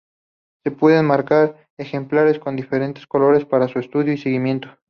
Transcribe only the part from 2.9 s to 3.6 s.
colores